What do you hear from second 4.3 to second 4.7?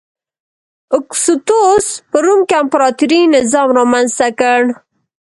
کړ